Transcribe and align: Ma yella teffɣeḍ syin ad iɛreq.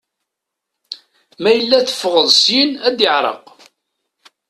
Ma 1.41 1.49
yella 1.53 1.77
teffɣeḍ 1.87 2.27
syin 2.41 2.69
ad 2.87 2.97
iɛreq. 3.07 3.43